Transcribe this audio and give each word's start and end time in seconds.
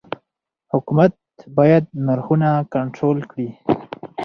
حکومت 0.73 1.13
باید 1.57 1.83
نرخونه 2.05 2.49
کنټرول 2.73 3.17
کړي؟ 3.31 3.49